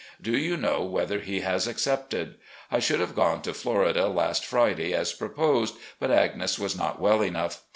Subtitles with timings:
[0.19, 2.39] Do you know whether he has accepted?
[2.71, 7.21] I should have gone to Florida last Friday, as proposed, but Agnes was not well
[7.21, 7.61] enough.